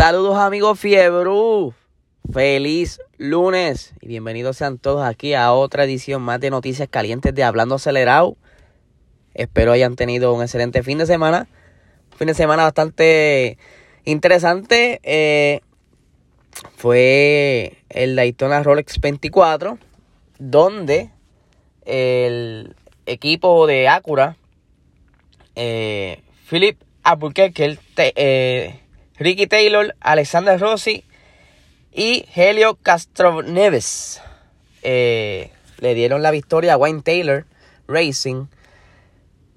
Saludos 0.00 0.38
amigos 0.38 0.80
Fiebru. 0.80 1.74
Feliz 2.32 3.02
lunes 3.18 3.92
y 4.00 4.06
bienvenidos 4.06 4.56
sean 4.56 4.78
todos 4.78 5.06
aquí 5.06 5.34
a 5.34 5.52
otra 5.52 5.84
edición 5.84 6.22
más 6.22 6.40
de 6.40 6.48
Noticias 6.48 6.88
Calientes 6.88 7.34
de 7.34 7.44
Hablando 7.44 7.74
Acelerado. 7.74 8.38
Espero 9.34 9.72
hayan 9.72 9.96
tenido 9.96 10.32
un 10.32 10.40
excelente 10.40 10.82
fin 10.82 10.96
de 10.96 11.04
semana. 11.04 11.48
fin 12.16 12.28
de 12.28 12.32
semana 12.32 12.62
bastante 12.62 13.58
interesante. 14.06 15.00
Eh, 15.02 15.60
fue 16.78 17.76
el 17.90 18.16
Daytona 18.16 18.62
Rolex 18.62 18.98
24, 19.00 19.76
donde 20.38 21.10
el 21.84 22.74
equipo 23.04 23.66
de 23.66 23.86
Acura, 23.86 24.38
eh, 25.56 26.22
Philip 26.48 26.80
Albuquerque, 27.02 27.78
eh, 27.98 28.80
Ricky 29.20 29.46
Taylor, 29.46 29.94
Alexander 30.00 30.58
Rossi 30.58 31.04
y 31.92 32.24
Helio 32.34 32.76
Castro 32.76 33.42
Neves 33.42 34.18
eh, 34.82 35.50
le 35.78 35.94
dieron 35.94 36.22
la 36.22 36.30
victoria 36.30 36.72
a 36.72 36.76
Wayne 36.78 37.02
Taylor 37.02 37.44
Racing. 37.86 38.46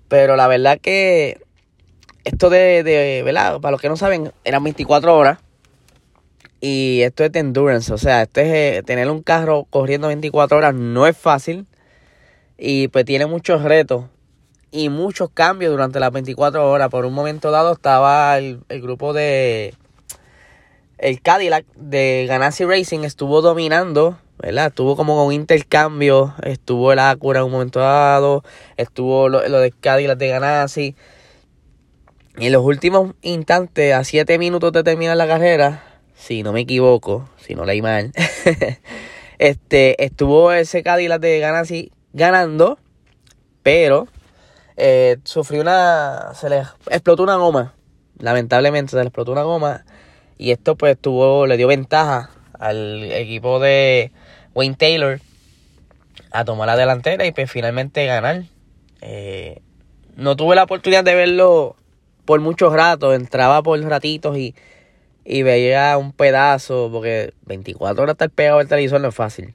Pero 0.10 0.36
la 0.36 0.50
verdad 0.50 0.80
que 0.82 1.42
esto 2.26 2.50
de, 2.50 2.84
de. 2.84 3.24
Para 3.24 3.72
los 3.72 3.80
que 3.80 3.88
no 3.88 3.96
saben, 3.96 4.34
eran 4.44 4.64
24 4.66 5.16
horas. 5.16 5.40
Y 6.60 7.02
esto 7.02 7.24
es 7.24 7.32
de 7.32 7.40
endurance, 7.40 7.92
o 7.94 7.98
sea, 7.98 8.24
esto 8.24 8.42
es 8.42 8.48
eh, 8.48 8.84
tener 8.86 9.10
un 9.10 9.22
carro 9.22 9.66
corriendo 9.70 10.08
24 10.08 10.58
horas 10.58 10.74
no 10.74 11.08
es 11.08 11.18
fácil. 11.18 11.68
Y 12.58 12.90
pues 12.90 13.06
tiene 13.06 13.28
muchos 13.28 13.64
retos 13.64 14.06
y 14.74 14.90
muchos 14.90 15.30
cambios 15.30 15.72
durante 15.72 16.00
las 16.00 16.12
24 16.12 16.70
horas. 16.70 16.90
Por 16.90 17.06
un 17.06 17.14
momento 17.14 17.52
dado 17.52 17.74
estaba 17.74 18.38
el, 18.40 18.60
grupo 18.70 19.14
de... 19.14 19.76
El 20.98 21.22
Cadillac 21.22 21.66
de 21.76 22.26
Ganassi 22.28 22.66
Racing 22.66 23.02
estuvo 23.02 23.42
dominando, 23.42 24.18
¿verdad? 24.40 24.68
Estuvo 24.68 24.96
como 24.96 25.24
un 25.26 25.32
intercambio. 25.32 26.34
Estuvo 26.44 26.92
el 26.92 27.00
Acura 27.00 27.42
en 27.42 27.46
un 27.46 27.52
momento 27.52 27.82
dado. 27.82 28.44
Estuvo 28.76 29.30
lo, 29.30 29.48
lo 29.48 29.60
del 29.60 29.78
Cadillac 29.80 30.18
de 30.18 30.28
Ganassi. 30.30 30.96
Y 32.40 32.48
en 32.48 32.52
los 32.52 32.66
últimos 32.66 33.14
instantes, 33.22 33.94
a 33.94 34.04
7 34.04 34.40
minutos 34.40 34.72
de 34.72 34.82
terminar 34.82 35.16
la 35.18 35.28
carrera, 35.28 35.84
si 36.16 36.42
no 36.42 36.52
me 36.52 36.62
equivoco, 36.62 37.30
si 37.38 37.54
no 37.54 37.64
leí 37.64 37.84
mal, 37.84 38.12
este, 39.38 40.04
estuvo 40.04 40.52
ese 40.52 40.82
Cadillac 40.82 41.22
de 41.22 41.38
Ganassi 41.38 41.92
ganando, 42.12 42.80
pero 43.62 44.08
eh, 44.78 45.18
sufrió 45.24 45.62
una. 45.62 46.34
Se 46.34 46.50
le 46.50 46.64
explotó 46.90 47.24
una 47.24 47.36
goma. 47.36 47.74
Lamentablemente 48.20 48.92
se 48.92 48.98
le 48.98 49.04
explotó 49.04 49.32
una 49.32 49.44
goma. 49.44 49.86
Y 50.38 50.52
esto 50.52 50.76
pues 50.76 50.98
tuvo, 51.00 51.46
le 51.46 51.58
dio 51.58 51.68
ventaja 51.68 52.30
al 52.60 53.12
equipo 53.12 53.60
de 53.60 54.12
Wayne 54.54 54.76
Taylor 54.76 55.20
a 56.32 56.46
tomar 56.46 56.68
la 56.68 56.76
delantera 56.76 57.26
y 57.26 57.32
pues 57.32 57.50
finalmente 57.52 58.06
ganar. 58.06 58.44
Eh, 59.02 59.62
no 60.16 60.36
tuve 60.36 60.56
la 60.56 60.64
oportunidad 60.64 61.04
de 61.04 61.16
verlo 61.16 61.76
por 62.26 62.40
muchos 62.40 62.74
ratos. 62.74 63.16
Entraba 63.16 63.62
por 63.62 63.80
ratitos 63.82 64.38
y, 64.38 64.56
y 65.24 65.44
veía 65.44 65.98
un 65.98 66.12
pedazo. 66.12 66.90
Porque 66.92 67.34
24 67.46 68.04
horas 68.04 68.14
estar 68.14 68.30
pegado 68.30 68.60
al 68.60 68.68
televisor 68.68 69.02
no 69.02 69.10
es 69.10 69.16
fácil. 69.16 69.54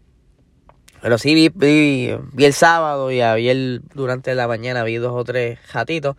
Pero 1.01 1.19
sí 1.19 1.35
vi, 1.35 1.49
vi, 1.49 2.45
el 2.45 2.53
sábado 2.53 3.11
y 3.11 3.21
ayer 3.21 3.81
durante 3.95 4.35
la 4.35 4.49
mañana 4.49 4.83
vi 4.85 4.97
dos 4.97 5.13
o 5.15 5.25
tres 5.25 5.59
jatitos. 5.61 6.17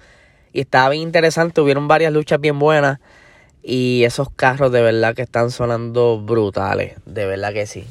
Y 0.53 0.61
estaba 0.61 0.89
bien 0.89 1.03
interesante, 1.03 1.61
hubieron 1.61 1.88
varias 1.88 2.13
luchas 2.13 2.39
bien 2.39 2.59
buenas. 2.59 3.00
Y 3.61 4.03
esos 4.05 4.30
carros 4.30 4.72
de 4.72 4.81
verdad 4.81 5.16
que 5.16 5.22
están 5.22 5.52
sonando 5.52 6.19
brutales, 6.22 6.95
de 7.05 7.25
verdad 7.25 7.53
que 7.53 7.66
sí. 7.66 7.85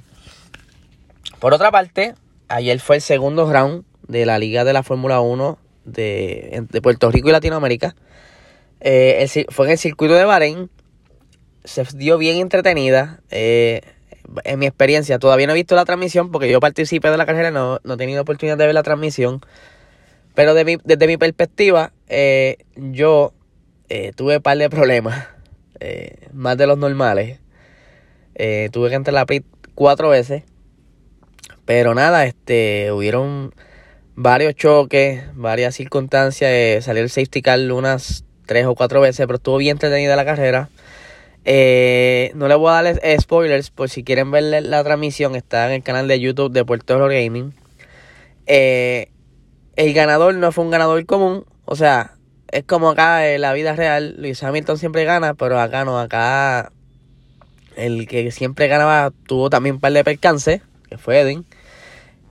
Por 1.39 1.55
otra 1.55 1.71
parte, 1.71 2.15
ayer 2.49 2.81
fue 2.81 2.97
el 2.97 3.03
segundo 3.03 3.51
round 3.53 3.85
de 4.09 4.27
la 4.27 4.39
Liga 4.39 4.65
de 4.65 4.73
la 4.73 4.83
Fórmula 4.83 5.21
1 5.21 5.59
de, 5.85 6.67
Puerto 6.83 7.11
Rico 7.11 7.29
y 7.29 7.33
Latinoamérica. 7.33 7.95
Eh, 8.81 9.47
fue 9.51 9.67
en 9.67 9.73
el 9.73 9.79
circuito 9.79 10.15
de 10.15 10.25
Bahrein. 10.25 10.71
Se 11.65 11.85
dio 11.95 12.19
bien 12.19 12.39
entretenida. 12.39 13.21
Eh, 13.31 13.83
en 14.45 14.59
mi 14.59 14.67
experiencia, 14.67 15.19
todavía 15.19 15.47
no 15.47 15.53
he 15.53 15.57
visto 15.57 15.75
la 15.75 15.85
transmisión 15.85 16.31
porque 16.31 16.51
yo 16.51 16.61
participé 16.61 17.11
de 17.11 17.17
la 17.17 17.27
carrera, 17.27 17.51
no, 17.51 17.81
no 17.85 17.95
he 17.95 17.97
tenido 17.97 18.23
oportunidad 18.23 18.57
de 18.57 18.67
ver 18.67 18.75
la 18.75 18.83
transmisión. 18.83 19.41
Pero 20.35 20.55
desde 20.55 21.07
mi 21.09 21.17
perspectiva, 21.17 21.93
eh, 22.07 22.59
yo 22.77 23.33
eh, 23.89 24.13
tuve 24.15 24.37
un 24.37 24.43
par 24.43 24.57
de 24.57 24.71
problemas, 24.71 25.27
eh, 25.81 26.29
más 26.33 26.57
de 26.57 26.67
los 26.67 26.79
normales. 26.79 27.41
tuve 28.71 28.89
que 28.89 28.95
entrar 28.95 29.17
a 29.17 29.21
la 29.21 29.27
pit 29.27 29.45
cuatro 29.75 30.11
veces. 30.11 30.45
Pero 31.65 31.95
nada, 31.95 32.25
este, 32.25 32.93
hubieron 32.93 33.53
varios 34.15 34.55
choques, 34.55 35.25
varias 35.35 35.75
circunstancias. 35.75 36.85
salió 36.85 37.03
el 37.03 37.11
safety 37.11 37.43
car 37.43 37.59
unas 37.73 38.25
tres 38.47 38.67
o 38.67 38.75
cuatro 38.75 39.01
veces, 39.01 39.27
pero 39.27 39.37
estuvo 39.37 39.59
bien 39.59 39.73
entretenida 39.73 40.15
la 40.17 40.25
carrera. 40.25 40.69
Eh, 41.45 42.33
no 42.35 42.49
les 42.49 42.59
voy 42.59 42.71
a 42.71 42.83
dar 42.83 43.21
spoilers 43.21 43.71
por 43.71 43.89
si 43.89 44.05
quieren 44.05 44.31
ver 44.31 44.63
la 44.63 44.85
transmisión. 44.85 45.35
Está 45.35 45.67
en 45.67 45.73
el 45.73 45.83
canal 45.83 46.09
de 46.09 46.21
YouTube 46.21 46.53
de 46.53 46.65
Puerto 46.65 46.95
Rico 46.95 47.09
Gaming. 47.09 47.55
Eh, 48.47 49.11
el 49.77 49.95
ganador 49.95 50.35
no 50.35 50.53
fue 50.53 50.65
un 50.65 50.71
ganador 50.71 51.05
común. 51.07 51.45
O 51.65 51.77
sea, 51.77 52.13
es 52.51 52.65
como 52.65 52.91
acá 52.91 53.29
en 53.33 53.41
la 53.41 53.53
vida 53.53 53.75
real. 53.75 54.17
Luis 54.19 54.43
Hamilton 54.43 54.79
siempre 54.79 55.05
gana, 55.05 55.35
pero 55.35 55.61
acá 55.61 55.85
no. 55.85 55.99
Acá 55.99 56.73
el 57.77 58.07
que 58.09 58.31
siempre 58.31 58.69
ganaba 58.69 59.13
tuvo 59.27 59.51
también 59.51 59.77
un 59.77 59.81
par 59.81 59.93
de 59.93 60.05
percances, 60.05 60.61
que 60.89 60.99
fue 60.99 61.21
Edwin. 61.21 61.47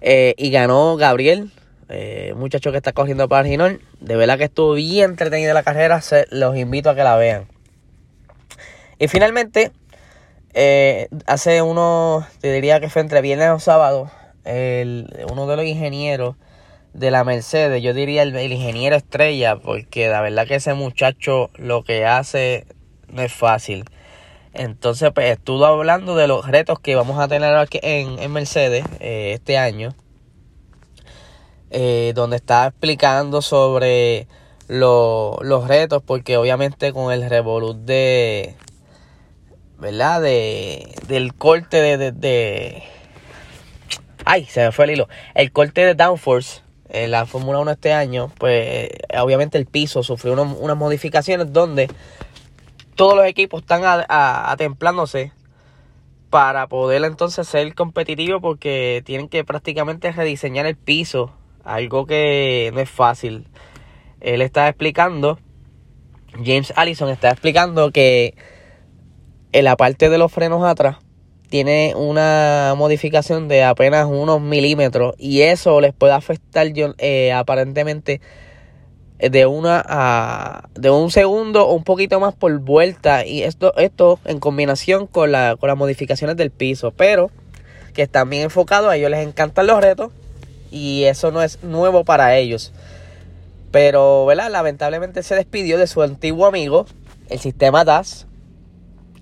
Eh, 0.01 0.35
y 0.37 0.51
ganó 0.51 0.95
Gabriel, 0.95 1.51
muchacho 2.35 2.71
que 2.71 2.77
está 2.77 2.93
cogiendo 2.93 3.27
para 3.27 3.47
Ginol. 3.47 3.81
De 3.99 4.15
verdad 4.15 4.37
que 4.37 4.43
estuvo 4.43 4.73
bien 4.73 5.11
entretenida 5.11 5.53
la 5.55 5.63
carrera. 5.63 6.01
los 6.29 6.55
invito 6.55 6.91
a 6.91 6.95
que 6.95 7.03
la 7.03 7.15
vean. 7.15 7.56
Y 8.99 9.07
finalmente, 9.07 9.71
eh, 10.53 11.07
hace 11.27 11.61
uno, 11.61 12.25
te 12.41 12.51
diría 12.51 12.79
que 12.79 12.89
fue 12.89 13.01
entre 13.01 13.21
viernes 13.21 13.49
o 13.49 13.59
sábado, 13.59 14.09
el, 14.43 15.25
uno 15.31 15.45
de 15.45 15.55
los 15.55 15.65
ingenieros 15.65 16.35
de 16.93 17.11
la 17.11 17.23
Mercedes, 17.23 17.83
yo 17.83 17.93
diría 17.93 18.23
el, 18.23 18.35
ingeniero 18.51 18.95
estrella, 18.95 19.57
porque 19.57 20.07
la 20.07 20.21
verdad 20.21 20.47
que 20.47 20.55
ese 20.55 20.73
muchacho 20.73 21.51
lo 21.55 21.83
que 21.83 22.05
hace 22.05 22.65
no 23.07 23.21
es 23.21 23.31
fácil. 23.31 23.85
Entonces, 24.53 25.11
pues 25.13 25.31
estuvo 25.31 25.63
hablando 25.65 26.15
de 26.15 26.27
los 26.27 26.47
retos 26.47 26.79
que 26.79 26.95
vamos 26.95 27.19
a 27.19 27.27
tener 27.27 27.55
aquí 27.55 27.79
en, 27.83 28.31
Mercedes 28.31 28.83
eh, 28.99 29.33
este 29.35 29.59
año. 29.59 29.93
Eh, 31.69 32.13
donde 32.15 32.37
está 32.37 32.67
explicando 32.67 33.41
sobre 33.41 34.27
los 34.67 35.67
retos, 35.67 36.01
porque 36.01 36.37
obviamente 36.37 36.93
con 36.93 37.11
el 37.11 37.29
revolut 37.29 37.77
de, 37.77 38.55
¿verdad? 39.79 40.21
De, 40.21 40.93
del 41.07 41.33
corte 41.33 41.77
de, 41.77 42.11
de, 42.11 42.83
Ay, 44.25 44.45
se 44.45 44.65
me 44.65 44.71
fue 44.71 44.85
el 44.85 44.91
hilo. 44.91 45.07
El 45.35 45.51
corte 45.51 45.85
de 45.85 45.95
downforce 45.95 46.61
en 46.89 47.11
la 47.11 47.25
Fórmula 47.25 47.59
1 47.59 47.71
este 47.71 47.93
año, 47.93 48.31
pues 48.37 48.89
obviamente 49.17 49.57
el 49.57 49.65
piso 49.65 50.03
sufrió 50.03 50.33
unas 50.33 50.77
modificaciones 50.77 51.51
donde 51.51 51.89
todos 52.95 53.15
los 53.15 53.25
equipos 53.25 53.61
están 53.61 53.83
atemplándose 54.09 55.31
para 56.29 56.67
poder 56.67 57.03
entonces 57.05 57.47
ser 57.47 57.73
competitivo 57.73 58.41
porque 58.41 59.01
tienen 59.05 59.29
que 59.29 59.43
prácticamente 59.43 60.11
rediseñar 60.11 60.65
el 60.65 60.75
piso, 60.75 61.33
algo 61.63 62.05
que 62.05 62.71
no 62.73 62.81
es 62.81 62.89
fácil. 62.89 63.47
Él 64.19 64.41
está 64.41 64.67
explicando, 64.67 65.39
James 66.43 66.73
Allison 66.75 67.09
está 67.09 67.29
explicando 67.29 67.91
que 67.91 68.35
en 69.51 69.65
la 69.65 69.75
parte 69.75 70.09
de 70.09 70.17
los 70.17 70.31
frenos 70.31 70.63
atrás 70.63 70.97
tiene 71.49 71.93
una 71.95 72.73
modificación 72.77 73.47
de 73.47 73.63
apenas 73.63 74.05
unos 74.05 74.41
milímetros 74.41 75.15
y 75.17 75.41
eso 75.41 75.79
les 75.79 75.93
puede 75.93 76.13
afectar 76.13 76.67
eh, 76.97 77.31
aparentemente 77.31 78.19
de 79.19 79.45
una 79.45 79.83
a 79.87 80.69
de 80.75 80.89
un 80.91 81.09
segundo 81.09 81.67
o 81.67 81.73
un 81.73 81.83
poquito 81.83 82.19
más 82.19 82.35
por 82.35 82.55
vuelta 82.59 83.25
y 83.25 83.43
esto 83.43 83.75
esto 83.77 84.19
en 84.25 84.39
combinación 84.39 85.07
con, 85.07 85.31
la, 85.31 85.55
con 85.59 85.69
las 85.69 85.77
modificaciones 85.77 86.37
del 86.37 86.51
piso 86.51 86.91
pero 86.91 87.31
que 87.93 88.03
están 88.03 88.29
bien 88.29 88.43
enfocados 88.43 88.91
a 88.91 88.95
ellos 88.95 89.09
les 89.09 89.25
encantan 89.25 89.65
los 89.65 89.81
retos 89.81 90.11
y 90.69 91.05
eso 91.05 91.31
no 91.31 91.41
es 91.41 91.63
nuevo 91.63 92.03
para 92.03 92.37
ellos 92.37 92.73
pero 93.71 94.25
¿verdad? 94.25 94.51
lamentablemente 94.51 95.23
se 95.23 95.33
despidió 95.33 95.79
de 95.79 95.87
su 95.87 96.03
antiguo 96.03 96.45
amigo 96.45 96.85
el 97.29 97.39
sistema 97.39 97.85
DAS 97.85 98.26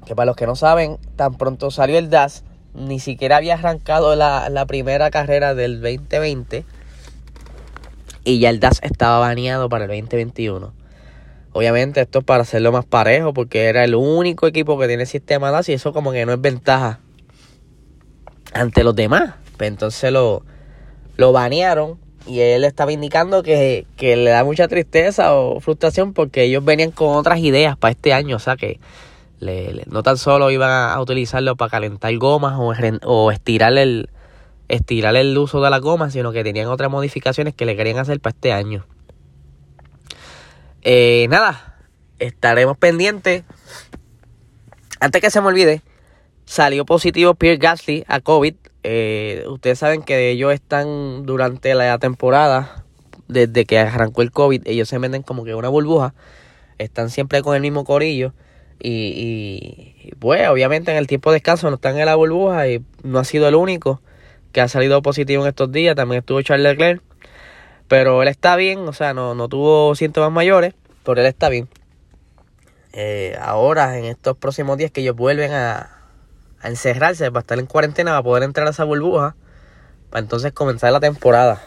que 0.06 0.16
para 0.16 0.28
los 0.28 0.36
que 0.36 0.46
no 0.46 0.56
saben, 0.56 0.98
tan 1.16 1.36
pronto 1.36 1.72
salió 1.72 1.98
el 1.98 2.10
DAS, 2.10 2.44
ni 2.74 3.00
siquiera 3.00 3.38
había 3.38 3.56
arrancado 3.56 4.16
la, 4.16 4.66
primera 4.68 5.10
carrera 5.10 5.56
del 5.56 5.81
2020 5.81 6.66
y 8.24 8.40
ya 8.40 8.50
el 8.50 8.60
DAS 8.60 8.80
estaba 8.84 9.19
baneado 9.19 9.69
para 9.69 9.86
el 9.86 9.90
2021. 9.90 10.74
Obviamente 11.54 12.02
esto 12.02 12.19
es 12.19 12.25
para 12.25 12.44
hacerlo 12.44 12.72
más 12.72 12.86
parejo 12.86 13.34
porque 13.34 13.66
era 13.66 13.84
el 13.84 13.96
único 13.96 14.46
equipo 14.46 14.78
que 14.78 14.88
tiene 14.88 15.06
sistema 15.06 15.52
DAS 15.52 15.69
y 15.69 15.74
eso 15.74 15.94
como 15.94 16.12
que 16.12 16.25
no 16.25 16.34
es 16.34 16.42
ventaja 16.42 17.00
ante 18.54 18.84
los 18.84 18.96
demás. 18.96 19.36
Pues 19.58 19.69
entonces 19.69 20.12
lo, 20.12 20.44
lo 21.16 21.31
banearon 21.31 21.98
y 22.28 22.40
él 22.40 22.63
estaba 22.66 22.92
indicando 22.92 23.44
que, 23.44 23.86
que, 23.96 24.18
le 24.18 24.31
da 24.31 24.44
mucha 24.44 24.68
tristeza 24.68 25.36
o 25.36 25.60
frustración 25.60 26.13
porque 26.13 26.44
ellos 26.44 26.66
venían 26.66 26.92
con 26.92 27.16
otras 27.16 27.40
ideas 27.40 27.78
para 27.78 27.92
este 27.92 28.12
año. 28.12 28.36
O 28.36 28.40
sea 28.40 28.58
que 28.58 28.80
no 29.40 30.04
tan 30.04 30.18
solo 30.18 30.52
iban 30.52 30.72
a 30.72 31.00
utilizarlo 31.00 31.56
para 31.56 31.70
calentar 31.70 32.16
gomas 32.18 32.58
o, 32.58 33.32
estirar, 33.32 33.78
el, 33.78 35.38
uso 35.38 35.62
de 35.62 35.70
la 35.70 35.80
goma, 35.80 36.10
sino 36.10 36.32
que 36.32 36.44
tenían 36.44 36.68
otras 36.68 36.90
modificaciones 36.90 37.54
que 37.54 37.66
le 37.66 37.76
querían 37.76 37.98
hacer 37.98 38.20
para 38.20 38.36
este 38.36 38.54
año. 38.54 38.86
Eh, 40.82 41.28
nada, 41.30 41.78
estaremos 42.20 42.78
pendientes. 42.78 43.44
Antes 45.00 45.22
que 45.22 45.30
se 45.30 45.42
me 45.42 45.48
olvide, 45.48 45.82
salió 46.46 46.86
positivo 46.86 47.36
Pierre 47.36 47.58
Gasly 47.58 48.06
a 48.08 48.20
COVID. 48.22 48.56
Eh, 48.84 49.44
ustedes 49.48 49.80
saben 49.80 50.04
que 50.04 50.30
ellos 50.30 50.54
están 50.54 51.26
durante 51.26 51.74
la 51.74 51.98
temporada, 51.98 52.86
desde 53.28 53.66
que 53.66 53.80
arrancó 53.80 54.22
el 54.22 54.32
COVID, 54.32 54.62
ellos 54.66 54.88
se 54.88 54.98
venden 55.00 55.24
como 55.24 55.44
que 55.44 55.56
una 55.56 55.70
burbuja. 55.70 56.14
Están 56.78 57.10
siempre 57.10 57.42
con 57.42 57.56
el 57.56 57.62
mismo 57.62 57.84
corillo. 57.84 58.34
Y, 58.80 59.95
y 60.04 60.16
pues 60.19 60.48
obviamente 60.48 60.92
en 60.92 60.98
el 60.98 61.07
tiempo 61.07 61.31
de 61.31 61.38
descanso 61.38 61.69
no 61.69 61.75
están 61.75 61.98
en 61.98 62.06
la 62.06 62.16
burbuja 62.16 62.68
y 62.68 62.83
no 63.04 63.19
ha 63.19 63.24
sido 63.24 63.48
el 63.48 63.56
único 63.56 64.01
que 64.51 64.62
ha 64.62 64.68
salido 64.68 65.01
positivo 65.01 65.44
en 65.44 65.50
estos 65.50 65.72
días. 65.72 65.95
También 65.95 66.19
estuvo 66.19 66.42
Charles 66.42 66.72
Leclerc. 66.72 67.01
Pero 67.88 68.22
él 68.24 68.27
está 68.27 68.56
bien, 68.56 68.80
o 68.80 68.94
sea, 68.94 69.13
no, 69.13 69.36
no 69.36 69.48
tuvo 69.48 69.94
síntomas 69.95 70.31
mayores, 70.31 70.74
pero 71.04 71.22
él 71.22 71.27
está 71.27 71.50
bien. 71.50 71.69
Eh, 72.94 73.38
ahora, 73.39 73.98
en 73.98 74.06
estos 74.06 74.38
próximos 74.38 74.77
días 74.77 74.89
que 74.89 75.01
ellos 75.01 75.16
vuelven 75.16 75.51
a, 75.51 75.92
a 76.62 76.69
encerrarse, 76.69 77.30
para 77.30 77.42
estar 77.42 77.60
en 77.60 77.68
cuarentena, 77.68 78.12
para 78.12 78.24
poder 78.24 78.44
entrar 78.44 78.66
a 78.66 78.72
esa 78.72 78.86
burbuja, 78.86 79.36
para 80.10 80.22
entonces 80.24 80.51
comenzar 80.51 80.92
la 80.94 81.00
temporada. 81.00 81.62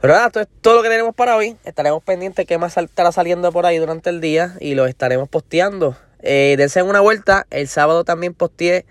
Pero 0.00 0.14
nada, 0.14 0.26
esto 0.26 0.40
es 0.40 0.48
todo 0.60 0.76
lo 0.76 0.82
que 0.82 0.88
tenemos 0.88 1.14
para 1.14 1.36
hoy. 1.36 1.56
Estaremos 1.64 2.02
pendientes 2.04 2.46
qué 2.46 2.56
más 2.56 2.76
estará 2.76 3.10
saliendo 3.10 3.50
por 3.50 3.66
ahí 3.66 3.78
durante 3.78 4.10
el 4.10 4.20
día 4.20 4.54
y 4.60 4.74
lo 4.74 4.86
estaremos 4.86 5.28
posteando. 5.28 5.96
Eh, 6.20 6.54
dense 6.56 6.82
una 6.82 7.00
vuelta. 7.00 7.46
El 7.50 7.66
sábado 7.66 8.04
también 8.04 8.32
posteé 8.32 8.86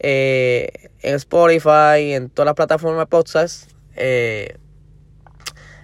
eh, 0.00 0.90
en 1.02 1.14
Spotify, 1.16 2.14
en 2.14 2.30
todas 2.30 2.46
las 2.46 2.54
plataformas 2.54 3.06
de 3.08 3.66
eh, 3.96 4.56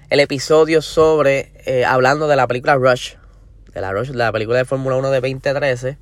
el 0.09 0.21
episodio 0.21 0.83
sobre, 0.83 1.53
eh, 1.67 1.85
hablando 1.85 2.27
de 2.27 2.37
la 2.37 2.47
película 2.47 2.75
Rush, 2.75 3.15
de 3.73 3.81
la 3.81 3.93
Rush, 3.93 4.11
la 4.11 4.33
película 4.33 4.59
de 4.59 4.65
Fórmula 4.65 4.97
1 4.97 5.11
de 5.11 5.21
2013. 5.21 5.99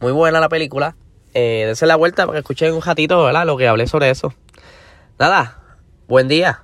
Muy 0.00 0.12
buena 0.12 0.40
la 0.40 0.48
película. 0.48 0.96
Dense 1.32 1.86
la 1.86 1.96
vuelta 1.96 2.26
para 2.26 2.36
que 2.36 2.40
escuchen 2.40 2.74
un 2.74 2.82
ratito, 2.82 3.24
¿verdad? 3.24 3.46
Lo 3.46 3.56
que 3.56 3.68
hablé 3.68 3.86
sobre 3.86 4.10
eso. 4.10 4.34
Nada, 5.18 5.78
buen 6.08 6.28
día. 6.28 6.62